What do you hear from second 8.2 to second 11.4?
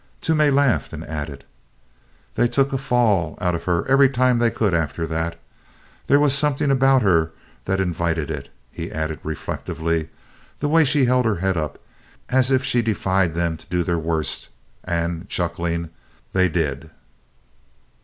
it," he added reflectively, "the way she held her